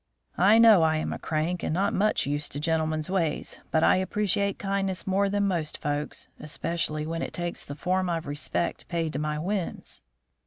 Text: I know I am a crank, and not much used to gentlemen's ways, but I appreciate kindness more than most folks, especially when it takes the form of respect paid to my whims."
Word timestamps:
I 0.39 0.57
know 0.57 0.81
I 0.81 0.95
am 0.97 1.13
a 1.13 1.19
crank, 1.19 1.61
and 1.61 1.75
not 1.75 1.93
much 1.93 2.25
used 2.25 2.51
to 2.53 2.59
gentlemen's 2.59 3.07
ways, 3.07 3.59
but 3.69 3.83
I 3.83 3.97
appreciate 3.97 4.57
kindness 4.57 5.05
more 5.05 5.29
than 5.29 5.47
most 5.47 5.77
folks, 5.77 6.27
especially 6.39 7.05
when 7.05 7.21
it 7.21 7.33
takes 7.33 7.63
the 7.63 7.75
form 7.75 8.09
of 8.09 8.25
respect 8.25 8.87
paid 8.87 9.13
to 9.13 9.19
my 9.19 9.37
whims." 9.37 10.01